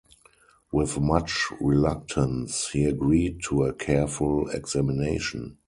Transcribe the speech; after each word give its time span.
With 0.71 0.99
much 0.99 1.51
reluctance 1.59 2.69
he 2.69 2.85
agreed 2.85 3.43
to 3.43 3.65
a 3.65 3.73
careful 3.73 4.49
examination. 4.49 5.57